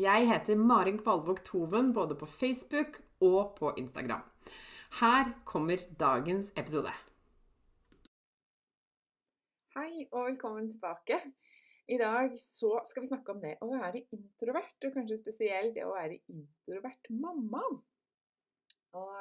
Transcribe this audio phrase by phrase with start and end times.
[0.00, 4.22] Jeg heter Marin Kvalvåg Toven både på Facebook og på Instagram.
[5.00, 6.88] Her kommer dagens episode.
[9.74, 11.18] Hei og velkommen tilbake.
[11.92, 15.84] I dag så skal vi snakke om det å være introvert, og kanskje spesielt det
[15.84, 17.60] å være introvert mamma.
[18.96, 19.12] Og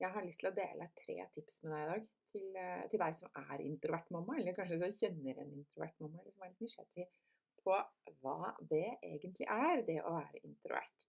[0.00, 2.08] jeg har lyst til å dele tre tips med deg i dag.
[2.32, 6.22] Til, eh, til deg som er introvert mamma, eller kanskje som kjenner en introvert mamma,
[6.22, 7.10] eller som er litt nysgjerrig
[7.64, 7.78] på
[8.22, 11.08] hva det egentlig er, det å være introvert.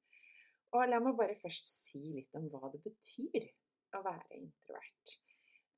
[0.74, 3.46] Og la meg bare først si litt om hva det betyr
[3.98, 5.18] å være introvert.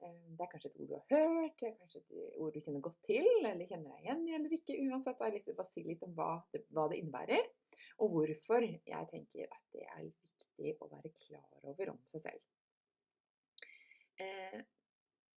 [0.03, 2.61] Eh, det er kanskje et ord du har hørt, det er kanskje et ord du
[2.63, 4.77] kjenner godt til, eller kjenner deg igjen i eller ikke.
[4.85, 7.51] Uansett så har jeg lyst til å si litt om hva det, hva det innebærer,
[8.03, 12.51] og hvorfor jeg tenker at det er viktig å være klar over om seg selv.
[14.23, 14.59] Eh,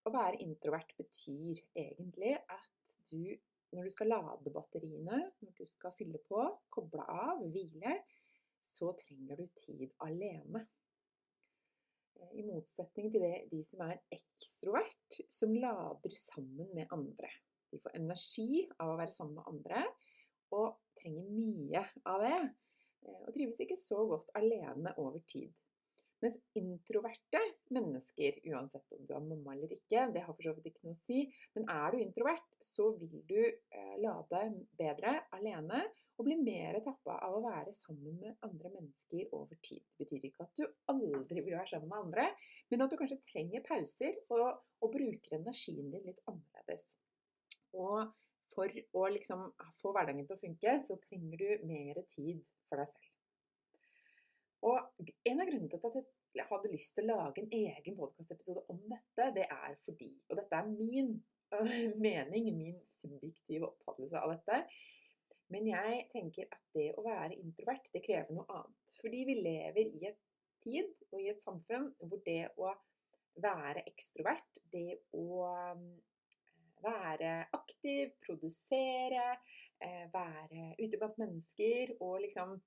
[0.07, 3.35] å være introvert betyr egentlig at du
[3.75, 6.41] når du skal lade batteriene, når du skal fylle på,
[6.73, 7.99] koble av, hvile,
[8.65, 10.65] så trenger du tid alene.
[12.19, 17.31] Eh, I motsetning til det, de som er ekstrovert, som lader sammen med andre.
[17.69, 19.85] De får energi av å være sammen med andre,
[20.57, 22.37] og trenger mye av det.
[23.05, 25.53] Eh, og trives ikke så godt alene over tid.
[26.25, 27.41] Mens introverte
[27.71, 30.97] mennesker, uansett om du er mamma eller ikke, det har for så vidt ikke noe
[30.97, 31.23] å si,
[31.55, 34.43] men er du introvert, så vil du eh, lade
[34.81, 35.85] bedre alene
[36.19, 39.85] og bli mer tappa av å være sammen med andre mennesker over tid.
[39.95, 42.25] Det betyr ikke at du aldri vil være sammen med andre,
[42.73, 44.49] men at du kanskje trenger pauser og,
[44.83, 46.97] og bruker energien din litt annerledes.
[47.79, 48.11] Og
[48.55, 49.47] for å liksom
[49.79, 53.08] få hverdagen til å funke, så trenger du mer tid for deg selv.
[54.67, 58.65] Og en av grunnene til at jeg hadde lyst til å lage en egen podkastepisode
[58.73, 61.13] om dette, det er fordi Og dette er min
[62.07, 64.63] mening, min subjektive oppfattelse av dette.
[65.49, 68.97] Men jeg tenker at det å være introvert, det krever noe annet.
[69.01, 70.21] Fordi vi lever i et
[70.65, 72.75] tid og i et samfunn hvor det å
[73.39, 75.49] være ekstrovert, det å
[76.83, 79.39] være aktiv, produsere,
[79.85, 82.59] øh, være ute blant mennesker og liksom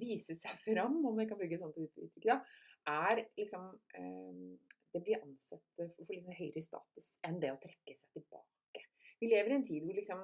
[0.00, 2.40] vise seg fram, om jeg kan bruke et sånt uttrykk, da,
[2.86, 4.56] er liksom ehm,
[4.94, 8.84] Det blir ansett for, liksom høyere status enn det å trekke seg tilbake.
[9.20, 10.22] Vi lever i en tid hvor liksom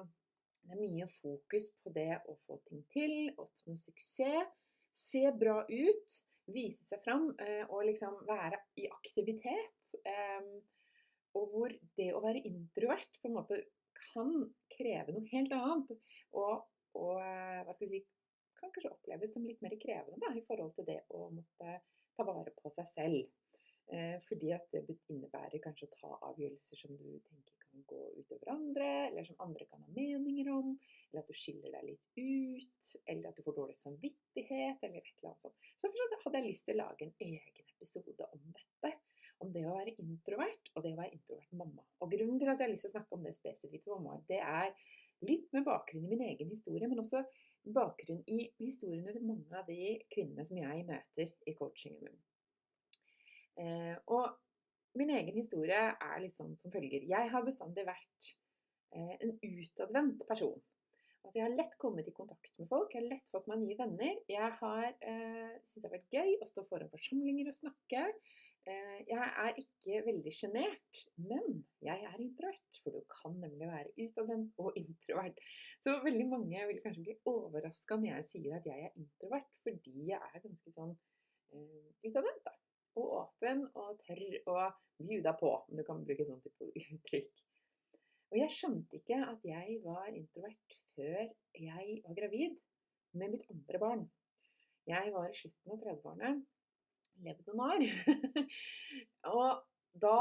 [0.63, 4.49] det er mye fokus på det å få ting til, oppnå suksess,
[4.95, 6.17] se bra ut,
[6.53, 9.99] vise seg fram eh, og liksom være i aktivitet.
[10.09, 10.55] Ehm,
[11.37, 13.59] og hvor det å være introvert på en måte
[13.97, 14.31] kan
[14.73, 15.93] kreve noe helt annet.
[16.37, 16.65] Og,
[16.99, 18.01] og eh, hva skal jeg si,
[18.63, 21.79] kan kanskje oppleves som litt mer krevende da, i forhold til det å måtte
[22.15, 23.23] ta vare på seg selv.
[23.91, 28.51] Eh, fordi at det innebærer kanskje å ta avgjørelser som du tenker kan gå utover
[28.53, 30.75] andre, eller som andre kan ha meninger om,
[31.11, 35.13] eller at du skiller deg litt ut, eller at du får dårlig samvittighet, eller et
[35.17, 35.69] eller annet sånt.
[35.81, 38.93] Så derfor hadde jeg lyst til å lage en egen episode om dette.
[39.43, 41.83] Om det å være introvert, og det å være introvert mamma.
[41.99, 44.21] Og grunnen til at jeg har lyst til å snakke om det spesifikt for mamma,
[44.29, 44.69] det er
[45.27, 47.23] litt med bakgrunn i min egen historie, men også
[47.63, 52.21] bakgrunn i historiene til mange av de kvinnene som jeg møter i coachingen min.
[53.63, 57.05] Eh, og min egen historie er litt sånn som følger.
[57.09, 58.29] Jeg har bestandig vært
[58.93, 60.59] eh, en utadvendt person.
[61.23, 63.77] Altså jeg har lett kommet i kontakt med folk, jeg har lett fått meg nye
[63.79, 64.17] venner.
[64.29, 68.03] Jeg har eh, syntes det har vært gøy å stå foran forsamlinger og snakke.
[68.63, 72.77] Eh, jeg er ikke veldig sjenert, men jeg er introvert.
[72.83, 75.41] For du kan nemlig være utadvendt og introvert.
[75.83, 79.95] Så veldig mange vil kanskje bli overraska når jeg sier at jeg er introvert, fordi
[80.11, 82.45] jeg er ganske sånn uh, utadvendt.
[82.47, 82.55] da.
[83.01, 84.23] Og åpen og tør
[84.53, 84.57] å
[85.01, 87.45] bjuda på, om du kan bruke sånn type uttrykk.
[88.31, 91.19] Og jeg skjønte ikke at jeg var introvert før
[91.59, 92.55] jeg var gravid
[93.19, 94.07] med mitt andre barn.
[94.87, 96.31] Jeg var i slutten av 30-årene
[97.23, 97.85] levd noen år.
[99.35, 99.63] og
[100.01, 100.17] da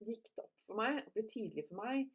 [0.00, 2.10] gikk det opp for meg, og ble tydelig for meg,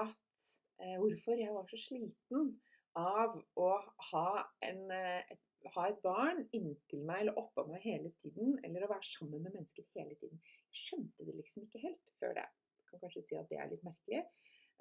[0.00, 0.46] at
[0.82, 2.54] eh, hvorfor jeg var så sliten
[2.96, 3.70] av å
[4.10, 4.28] ha,
[4.64, 5.42] en, eh, et,
[5.74, 9.56] ha et barn inntil meg eller oppå meg hele tiden, eller å være sammen med
[9.56, 10.40] mennesker hele tiden.
[10.72, 12.46] Jeg skjønte det liksom ikke helt før det.
[12.80, 14.24] Jeg kan kanskje si at det er litt merkelig.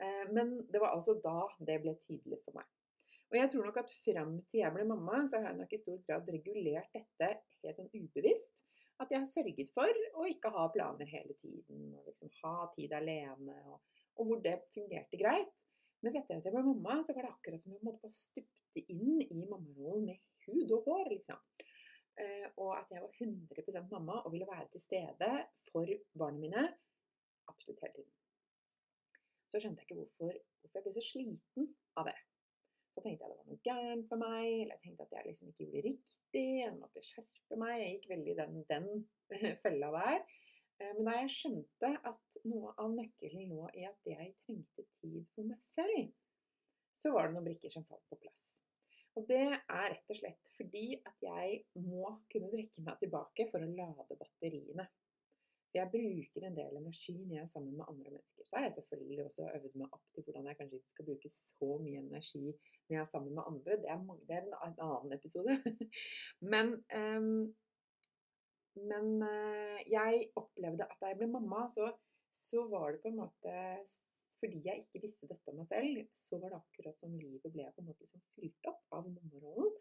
[0.03, 2.71] Eh, men det var altså da det ble tydelig for meg.
[3.33, 5.81] Og jeg tror nok at fram til jeg ble mamma, så har jeg nok i
[5.81, 7.31] stor grad regulert dette
[7.65, 8.64] helt sånn ubevisst
[9.03, 11.89] at jeg har sørget for å ikke ha planer hele tiden.
[11.97, 13.57] og liksom Ha tid alene.
[13.71, 13.79] Og,
[14.15, 15.51] og, hvor det fungerte greit.
[16.03, 18.83] Mens etter at jeg ble mamma, så var det akkurat som jeg måtte bare stupte
[18.93, 21.09] inn i mammarollen med hud og hår.
[21.15, 21.41] liksom.
[22.15, 25.31] Uh, og at jeg var 100% mamma og ville være til stede
[25.67, 26.61] for barna mine
[27.51, 28.13] absolutt hele tiden.
[29.51, 31.67] Så skjønte jeg ikke hvorfor, hvorfor jeg ble så sliten
[31.99, 32.15] av det.
[32.95, 35.51] Så tenkte jeg det var noe gærent med meg, eller jeg tenkte at jeg liksom
[35.51, 36.43] ikke gjorde det riktig.
[36.61, 37.73] Jeg måtte skjerpe meg.
[37.81, 38.87] Jeg gikk veldig den, den
[39.65, 40.21] fella der.
[40.79, 45.25] Eh, men da jeg skjønte at noe av nøkkelen lå i at jeg trengte tid
[45.35, 46.13] for meg selv,
[46.95, 48.45] så var det noen brikker som falt på plass.
[49.15, 53.63] Og det er rett og slett fordi at jeg må kunne trekke meg tilbake for
[53.63, 54.87] å lade batteriene.
[55.75, 58.47] Jeg bruker en del energi når jeg er sammen med andre mennesker.
[58.47, 61.31] Så har jeg selvfølgelig også øvd meg opp til hvordan jeg kanskje ikke skal bruke
[61.35, 63.77] så mye energi når jeg er sammen med andre.
[63.83, 63.99] Det er,
[64.29, 64.55] det er en,
[64.87, 65.57] annen episode.
[66.53, 67.43] men, um,
[68.91, 71.89] men uh, jeg opplevde at da jeg ble mamma, så,
[72.31, 73.55] så var det på en måte
[74.39, 77.65] fordi jeg ikke visste dette om meg selv, så var det akkurat som livet ble
[77.71, 79.71] på en måte liksom fylt opp av mammarollen.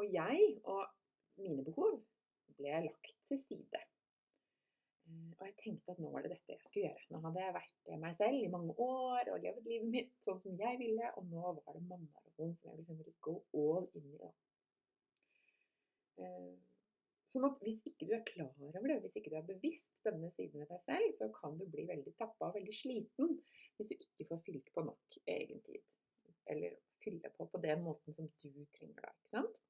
[0.00, 0.86] Og jeg og
[1.42, 1.98] mine behov
[2.56, 3.82] ble lagt til side.
[5.10, 7.06] Eh, og jeg tenkte at nå var det dette jeg skulle gjøre.
[7.10, 10.58] Nå hadde jeg vært meg selv i mange år og levd livet mitt sånn som
[10.60, 14.18] jeg ville, og nå var det mammarollen som jeg liksom ville gå all inn i.
[14.20, 14.32] da.
[16.20, 16.52] Eh,
[17.30, 20.32] sånn at hvis ikke du er klar over det, hvis ikke du er bevisst denne
[20.34, 23.36] siden ved deg selv, så kan du bli veldig tappa og veldig sliten
[23.78, 25.96] hvis du ikke får fylt på nok egen tid.
[26.50, 29.60] Eller fylle på på den måten som du trenger da, ikke sant.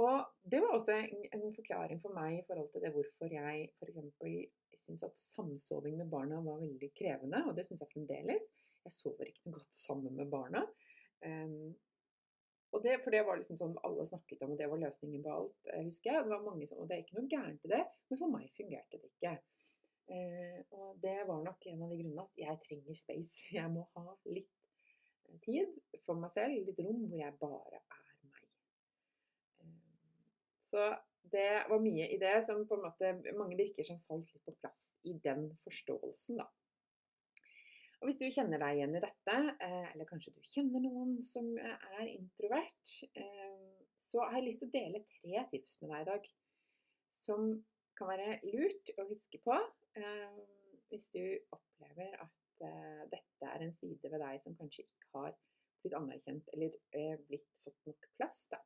[0.00, 4.84] Og det var også en, forklaring for meg i forhold til det hvorfor jeg f.eks.
[4.84, 8.48] syns at samsoving med barna var veldig krevende, og det syns jeg fremdeles.
[8.82, 10.64] Jeg sover ikke noe godt sammen med barna.
[11.26, 11.74] Um,
[12.82, 15.58] det, for det var liksom sånn alle snakket om, og det var løsningen på alt,
[15.84, 16.24] husker jeg.
[16.24, 18.48] Det var mange som, og det er ikke noe gærent i det, men for meg
[18.56, 19.34] fungerte det ikke.
[20.08, 23.44] Uh, og det var nok en av de grunnene at jeg trenger space.
[23.58, 24.50] Jeg må ha litt
[25.28, 28.11] eh, tid for meg selv, litt rom hvor jeg bare er
[30.72, 30.88] så
[31.32, 34.54] det var mye i det som på en måte mange virker som falt litt på
[34.58, 36.48] plass i den forståelsen, da.
[38.02, 41.52] Og hvis du kjenner deg igjen i dette, eh, eller kanskje du kjenner noen som
[41.60, 46.08] er introvert, eh, så har jeg lyst til å dele tre tips med deg i
[46.08, 46.26] dag
[47.14, 47.52] som
[47.94, 49.54] kan være lurt å huske på
[50.00, 50.42] eh,
[50.90, 51.22] hvis du
[51.54, 52.38] opplever at
[53.12, 55.32] dette er en side ved deg som kanskje ikke har
[55.82, 56.76] blitt anerkjent eller
[57.26, 58.44] blitt fått nok plass.
[58.52, 58.60] Da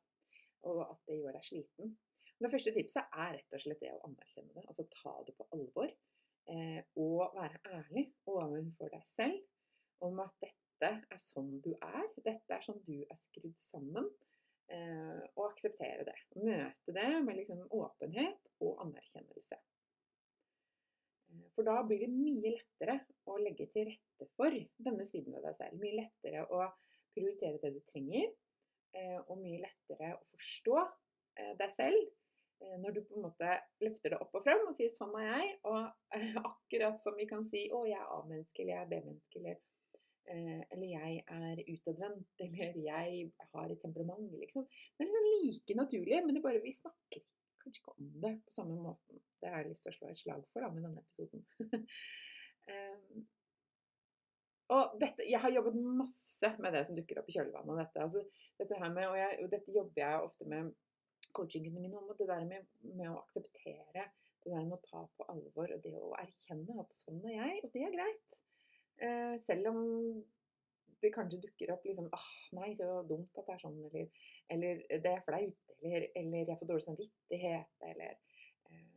[0.65, 1.95] og at det gjør deg sliten.
[2.37, 4.65] Det første tipset er rett og slett det å anerkjenne det.
[4.69, 5.89] Altså ta det på alvor.
[6.47, 12.05] Eh, og være ærlig overfor deg selv om at dette er sånn du er.
[12.21, 14.09] Dette er sånn du er skrudd sammen.
[14.67, 16.17] Eh, og akseptere det.
[16.43, 19.57] Møte det med liksom åpenhet og anerkjennelse.
[21.31, 25.47] Eh, for da blir det mye lettere å legge til rette for denne siden ved
[25.47, 25.79] deg selv.
[25.81, 26.67] Mye lettere å
[27.15, 28.29] prioritere det du trenger,
[29.27, 31.99] og mye lettere å forstå eh, deg selv
[32.63, 33.53] eh, når du på en måte
[33.83, 37.45] løfter det opp og frem og sier 'sånn er jeg', og akkurat som vi kan
[37.47, 39.57] si 'å, jeg er A-menneske', eller 'jeg er B-menneske', eller,
[40.73, 44.67] eller 'jeg er utadvendt', eller 'jeg har et temperament', liksom.
[44.67, 47.25] Det er liksom like naturlig, men det bare vi snakker
[47.63, 49.23] kanskje ikke om det på samme måten.
[49.41, 51.45] Det har jeg lyst til å slå et slag for da, med denne episoden.
[54.75, 58.03] Og dette, jeg har jobbet masse med det som dukker opp i kjølvannet av dette.
[58.03, 58.23] Altså,
[58.59, 60.73] dette med, og, jeg, og, dette jobber jeg ofte med
[61.37, 62.09] coachingene mine om.
[62.19, 64.07] Det der med, med, å akseptere,
[64.43, 67.61] det der med å ta på alvor og det å erkjenne at sånn er jeg,
[67.63, 68.41] og det er greit.
[68.97, 69.81] Eh, selv om
[71.01, 74.79] det kanskje dukker opp liksom åh, nei, så dumt at det er sånn, eller, eller
[75.03, 78.15] det er flaut, eller, eller jeg får dårlig samvittighet, eller
[78.71, 78.87] eh,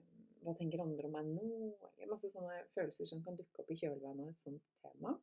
[0.43, 1.75] hva tenker andre om meg nå?
[1.93, 5.15] Eller masse sånne følelser som kan dukke opp i kjølvannet av et sånt tema.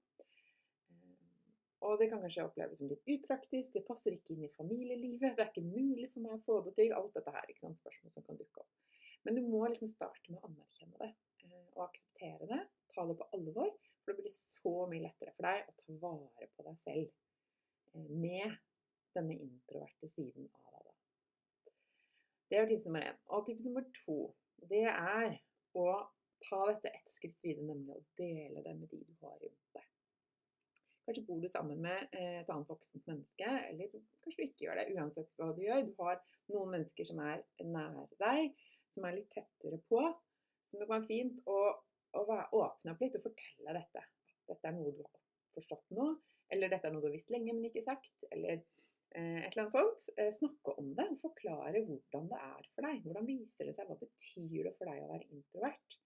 [1.85, 5.43] Og det kan kanskje oppleves som litt upraktisk, det passer ikke inn i familielivet, det
[5.43, 6.93] er ikke mulig for meg å få det til.
[6.97, 8.97] Alt dette her, ikke sant, spørsmål som kan dukke opp.
[9.27, 11.11] Men du må liksom starte med å anerkjenne det
[11.45, 12.59] eh, og akseptere det.
[12.95, 13.69] Ta det på alvor,
[14.01, 18.09] for det blir så mye lettere for deg å ta vare på deg selv eh,
[18.09, 18.57] med
[19.17, 20.93] denne introverte siden av deg.
[22.47, 23.17] Det er tips nummer én.
[23.35, 24.19] Og tips nummer to
[24.71, 25.37] det er
[25.77, 25.89] å
[26.47, 29.66] ta dette ett skritt videre, nemlig å dele det med de du har rundt.
[31.07, 34.81] Kanskje bor du sammen med eh, et annet voksent menneske, eller kanskje du ikke gjør
[34.81, 34.87] det.
[34.97, 35.85] Uansett hva du gjør.
[35.87, 36.21] Du har
[36.51, 38.57] noen mennesker som er nær deg,
[38.93, 40.03] som er litt tettere på.
[40.67, 41.57] Som det kan være fint å,
[42.19, 44.03] å åpne opp litt og fortelle dette.
[44.03, 45.23] At dette er noe du har
[45.55, 46.11] forstått nå,
[46.53, 48.27] eller dette er noe du har visst lenge, men ikke sagt.
[48.35, 48.65] Eller
[49.15, 50.09] Eh, et eller annet sånt.
[50.17, 52.99] Eh, snakke om det og forklare hvordan det er for deg.
[53.05, 53.87] Hvordan viser det seg?
[53.89, 55.97] Hva betyr det for deg å være introvert?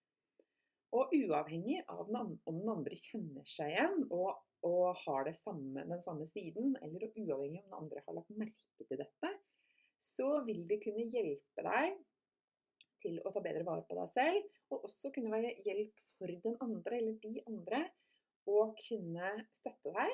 [0.98, 6.28] Og uavhengig av om den andre kjenner seg igjen og, og har samme, den samme
[6.28, 9.32] siden, eller uavhengig om den andre har lagt merke til dette,
[10.02, 11.96] så vil det kunne hjelpe deg
[13.02, 16.60] til å ta bedre vare på deg selv, og også kunne være hjelp for den
[16.66, 17.82] andre eller de andre,
[18.50, 20.14] å kunne støtte deg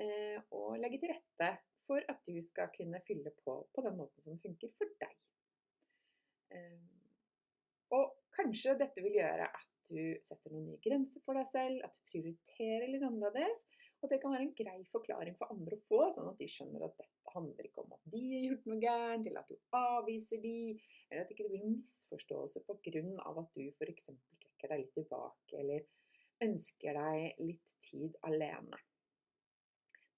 [0.00, 1.50] eh, og legge til rette
[1.88, 5.14] for at du skal kunne fylle på på den måten som funker for deg.
[6.52, 6.82] Eh,
[7.96, 11.96] og kanskje dette vil gjøre at du setter noen nye grenser for deg selv, at
[11.96, 13.64] du prioriterer litt annerledes.
[14.04, 16.84] Og det kan være en grei forklaring for andre å få, sånn at de skjønner
[16.84, 20.42] at dette handler ikke om at de har gjort noe gærent, eller at du avviser
[20.42, 20.56] de,
[21.08, 23.04] eller at det ikke blir noen misforståelse pga.
[23.30, 24.10] at du f.eks.
[24.44, 25.86] trekker deg litt tilbake, eller
[26.44, 28.80] ønsker deg litt tid alene.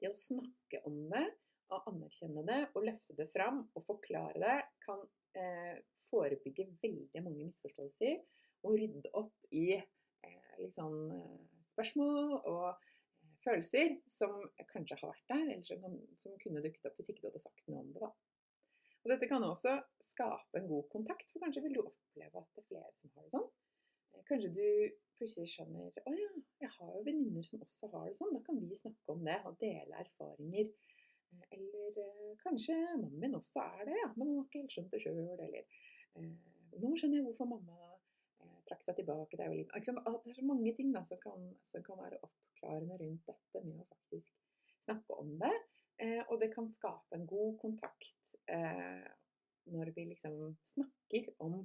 [0.00, 1.26] Det å snakke om det
[1.72, 5.00] å anerkjenne det og løfte det fram og forklare det, kan
[5.38, 5.78] eh,
[6.10, 8.18] forebygge veldig mange misforståelser
[8.66, 10.96] og rydde opp i eh, liksom,
[11.70, 12.92] spørsmål og eh,
[13.46, 14.40] følelser som
[14.72, 17.68] kanskje har vært der, eller som, som, kunne dukket opp hvis ikke du hadde sagt
[17.70, 18.02] noe om det.
[18.02, 18.10] da.
[19.04, 22.64] Og Dette kan også skape en god kontakt, for kanskje vil du oppleve at det
[22.64, 23.50] er flere som har det sånn.
[24.14, 24.66] Eh, kanskje du
[25.16, 28.34] plutselig skjønner å ja, jeg har jo venninner som også har det sånn.
[28.34, 30.74] Da kan vi snakke om det og dele erfaringer
[31.50, 35.00] eller kanskje mammaen min også er det, ja, men hun har ikke helt skjønt det
[35.02, 35.18] sjøl.
[35.46, 35.64] Eller
[36.82, 37.95] nå skjønner jeg hvorfor mamma
[38.68, 39.84] trakk seg tilbake da jeg var liten.
[40.24, 43.80] Det er så mange ting da, som, kan, som, kan, være oppklarende rundt dette med
[43.82, 44.34] å faktisk
[44.86, 45.54] snakke om det.
[46.02, 49.06] Eh, og det kan skape en god kontakt eh,
[49.72, 50.36] når vi liksom
[50.74, 51.64] snakker om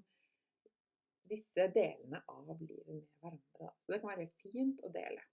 [1.31, 3.59] disse delene av livet med hverandre.
[3.59, 3.73] Da.
[3.83, 5.23] Så det kan være fint å dele.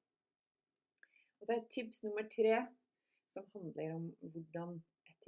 [1.38, 2.55] Og så er tips nummer tre
[3.31, 4.78] som handler om hvordan,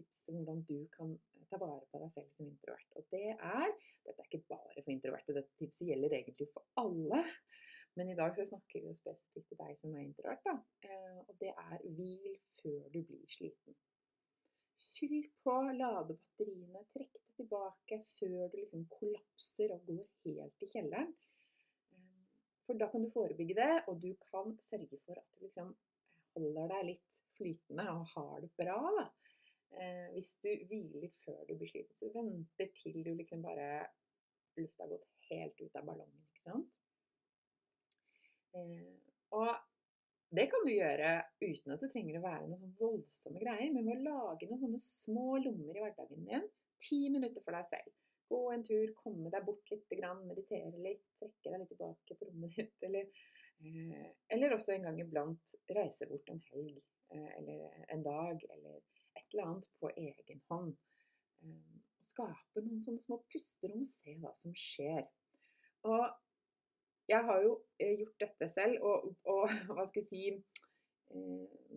[0.00, 1.14] tips til hvordan du kan
[1.50, 2.96] ta vare på deg selv som introvert.
[2.98, 3.70] Og det er
[4.06, 7.20] Dette er ikke bare for introverte, dette tipset gjelder egentlig for alle.
[7.98, 10.42] Men i dag så snakker vi jo spesifikt til deg som er introvert.
[10.46, 10.54] Da.
[10.88, 13.76] Eh, og det er hvil før du blir sliten.
[14.80, 20.70] Fyll på, lade batteriene, trekk det tilbake før du liksom kollapser og går helt i
[20.72, 21.12] kjelleren.
[21.92, 22.24] Eh,
[22.66, 25.74] for da kan du forebygge det, og du kan sørge for at du liksom
[26.36, 28.78] holder deg litt flytende og har det bra.
[28.96, 29.06] Da.
[29.78, 33.86] Eh, hvis du hviler før du blir sliten, så venter til du liksom bare
[34.58, 36.24] lufta har gått helt ut av ballongen.
[36.32, 36.72] ikke sant?
[38.58, 38.96] Eh,
[39.38, 39.52] og
[40.34, 44.00] det kan du gjøre uten at det trenger å være noen voldsomme greier, men med
[44.00, 46.46] å lage noen sånne små lommer i hverdagen din.
[46.82, 47.96] Ti minutter for deg selv.
[48.30, 52.54] Gå en tur, komme deg bort litt, meditere litt, trekke deg litt tilbake på rommet
[52.58, 52.76] ditt.
[52.86, 53.10] Eller,
[53.66, 56.78] eh, eller også en gang iblant reise bort en helg
[57.14, 58.80] Eh, eller en dag eller
[59.30, 60.74] et eller annet på egen hånd.
[61.44, 65.06] Eh, skape noen sånne små pusterom og se hva som skjer.
[65.86, 66.06] Og
[67.10, 69.46] jeg har jo eh, gjort dette selv, og, og
[69.76, 70.24] hva skal jeg si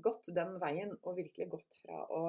[0.06, 2.20] Gått den veien og virkelig gått fra å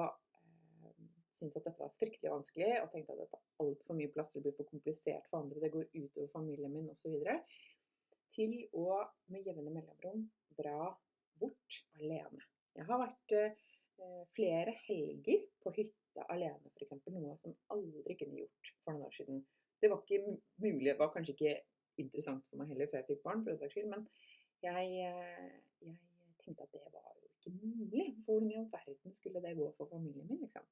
[1.35, 4.41] synes at dette var fryktelig vanskelig og tenkte at dette er altfor mye plass, det
[4.41, 7.13] blir for komplisert for andre, det går utover familien min osv.,
[8.31, 10.23] til å med jevne mellomrom
[10.57, 10.89] dra
[11.37, 12.41] bort alene.
[12.73, 13.59] Jeg har vært eh,
[14.35, 16.95] flere helger på hytta alene, f.eks.
[17.13, 19.39] Noe som aldri kunne gjort for noen år siden.
[19.81, 21.55] Det var ikke mulig, det var kanskje ikke
[22.01, 24.07] interessant for meg heller før jeg fikk barn, for den saks skyld, men
[24.65, 25.53] jeg, eh,
[25.85, 25.95] jeg,
[26.43, 28.07] tenkte at det var jo ikke mulig.
[28.25, 30.65] Hvordan i all verden skulle det gå for familien min, liksom?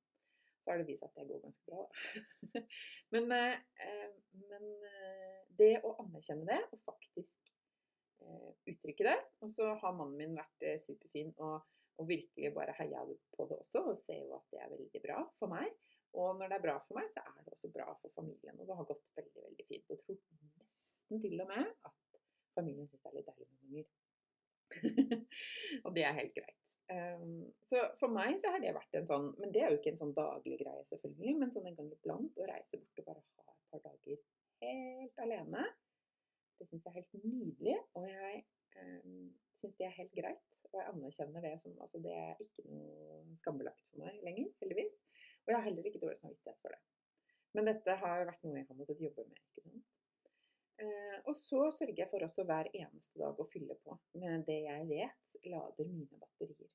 [0.63, 2.61] Så har det vist at det går ganske bra, da.
[3.13, 4.11] men, eh,
[4.51, 7.51] men eh, det å anerkjenne det, og faktisk
[8.23, 11.59] eh, uttrykke det Og så har mannen min vært eh, superfin og
[12.01, 13.01] og virkelig bare heia
[13.35, 15.73] på det også, og ser jo at det er veldig bra for meg.
[16.13, 18.59] Og når det er bra for meg, så er det også bra for familien.
[18.59, 19.93] Og det har gått veldig, veldig fint.
[19.93, 20.19] Og tror
[20.62, 22.19] nesten til og med at
[22.53, 23.91] familien syns det er litt deilig med unger.
[25.85, 26.75] og det er helt greit.
[26.93, 29.93] Um, så for meg så har det vært en sånn Men det er jo ikke
[29.93, 33.23] en sånn daglig greie, selvfølgelig, men sånn en gang iblant å reise bort og bare
[33.23, 34.19] ha et par dager
[34.63, 35.65] helt alene.
[36.59, 38.43] Det syns jeg er helt nydelig, og jeg
[38.79, 40.62] um, syns det er helt greit.
[40.73, 44.99] Og jeg anerkjenner det som altså Det er ikke noe skambelagt for meg lenger, heldigvis.
[45.43, 46.81] Og jeg har heller ikke dårlig samvittighet for det.
[47.53, 49.41] Men dette har vært noe jeg har måttet jobbe med.
[49.51, 49.89] ikke sant?
[50.81, 54.63] Eh, og så sørger jeg for også hver eneste dag å fylle på med det
[54.65, 56.71] jeg vet lader mine batterier.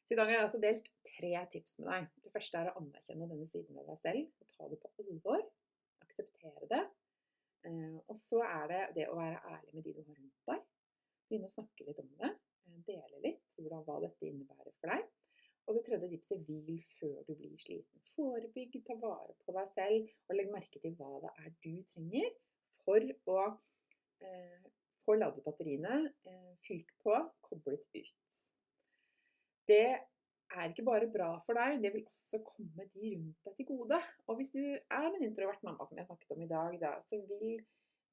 [0.00, 2.08] Så i dag har jeg altså delt tre tips med deg.
[2.24, 5.44] Det første er å anerkjenne denne siden ved deg selv og ta det på alvor.
[6.06, 6.82] Akseptere det.
[7.68, 10.69] Eh, og så er det det å være ærlig med de du har rundt deg.
[11.30, 12.32] Begynne å snakke litt om det.
[12.66, 15.06] Eh, dele litt hvordan, hva dette innebærer for deg.
[15.68, 18.04] Og det tredje tipset hvil før du blir sliten.
[18.16, 22.30] Forebygg, ta vare på deg selv, og legg merke til hva det er du trenger
[22.82, 23.40] for å
[24.26, 24.70] eh,
[25.06, 27.14] få ladet batteriene, eh, fylt på,
[27.46, 28.40] koblet ut.
[29.70, 29.84] Det
[30.50, 34.00] er ikke bare bra for deg, det vil også komme de rundt deg til gode.
[34.26, 37.20] Og hvis du er en introvert mamma, som jeg snakket om i dag, da, så
[37.30, 37.60] vil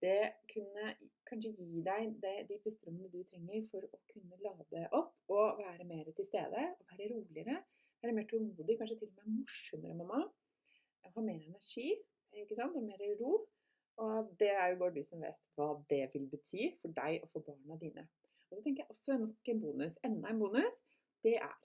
[0.04, 0.20] det
[0.51, 0.92] kunne
[1.27, 5.88] kanskje gi deg det, de pusterommene du trenger for å kunne lade opp og være
[5.89, 6.66] mer til stede.
[6.77, 7.58] og Være roligere,
[8.04, 10.22] være mer tålmodig, kanskje til og med morsommere mamma.
[11.08, 11.96] Ha mer energi
[12.38, 12.75] ikke sant?
[12.77, 13.46] og mer ro.
[13.98, 17.32] Og det er jo bare du som vet hva det vil bety for deg og
[17.34, 18.06] for barna dine.
[18.48, 19.96] Og så tenker jeg også nok en bonus.
[20.06, 20.75] Enda en bonus.
[21.25, 21.56] Det er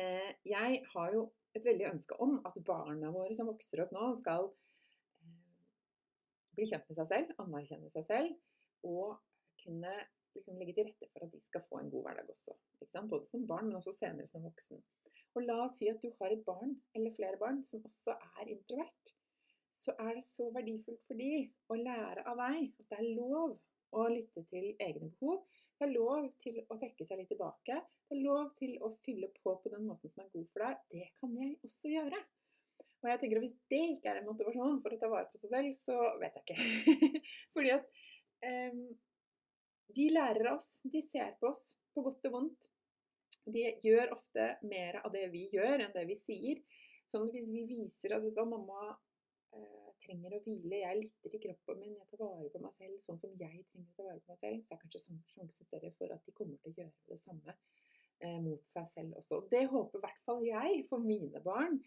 [0.00, 4.08] eh, Jeg har jo et veldig ønske om at barna våre som vokser opp nå,
[4.20, 4.48] skal
[6.58, 8.38] bli kjent med seg selv, anerkjenne seg selv,
[8.86, 9.18] og
[9.62, 9.94] kunne
[10.36, 12.56] liksom legge til rette for at de skal få en god hverdag også.
[13.10, 14.82] Både som barn, men også senere som voksen.
[15.36, 18.52] Og la oss si at du har et barn, eller flere barn, som også er
[18.54, 19.14] introvert.
[19.74, 23.54] Så er det så verdifullt for de å lære av deg at det er lov
[23.94, 25.44] å lytte til egne behov.
[25.78, 27.76] Det er lov til å trekke seg litt tilbake.
[28.08, 30.82] Det er lov til å fylle på på den måten som er god for deg.
[30.90, 32.20] Det kan jeg også gjøre.
[32.98, 35.40] Og jeg tenker at Hvis det ikke er en motivasjon for å ta vare på
[35.42, 37.22] seg selv, så vet jeg ikke.
[37.54, 37.92] Fordi at
[38.48, 38.82] um,
[39.96, 42.70] de lærer oss, de ser på oss, på godt og vondt.
[43.48, 46.62] De gjør ofte mer av det vi gjør, enn det vi sier.
[47.08, 48.90] Sånn at hvis vi viser at vet du hva, mamma
[49.56, 52.98] eh, trenger å hvile, jeg lytter i kroppen min, jeg tar vare på meg selv
[53.04, 55.92] sånn som jeg trenger å ta vare på meg selv, så er kanskje sjansen større
[55.96, 59.40] for at de kommer til å gjøre det samme eh, mot seg selv også.
[59.48, 61.80] Det håper i hvert fall jeg for mine barn.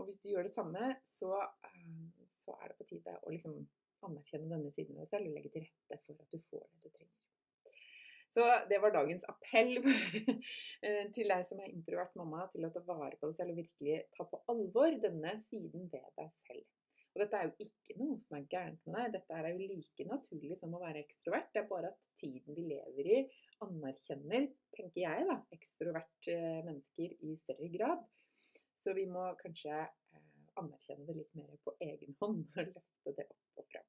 [0.00, 1.32] Og hvis du gjør det samme, så,
[1.68, 3.58] eh, så er det på tide å liksom
[4.06, 6.80] anerkjenne denne siden av deg selv og legge til rette for at du får det
[6.82, 7.18] du trenger.
[8.32, 9.74] Så det var dagens appell
[10.86, 13.60] eh, til deg som er introvert mamma, til å ta vare på deg selv og
[13.60, 16.64] virkelig ta på alvor denne siden ved deg selv.
[17.12, 19.18] Og dette er jo ikke noe som er gærent med deg.
[19.18, 21.50] Dette er jo like naturlig som å være ekstrovert.
[21.52, 23.18] Det er bare at tiden vi lever i,
[23.66, 26.30] anerkjenner, tenker jeg, da, ekstrovert
[26.64, 28.08] mennesker i større grad.
[28.82, 30.22] Så vi må kanskje eh,
[30.58, 33.88] anerkjenne det litt mer på egen hånd og løfte det opp og fram.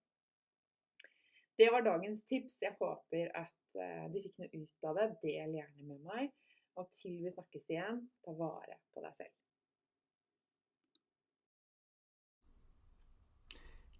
[1.57, 2.59] Det var dagens tips.
[2.61, 5.07] Jeg håper at eh, du fikk noe ut av det.
[5.25, 6.33] Del gjerne med meg.
[6.81, 9.33] Og til vi snakkes igjen, ta vare på deg selv.